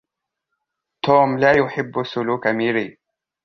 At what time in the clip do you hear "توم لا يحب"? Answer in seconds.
1.03-2.03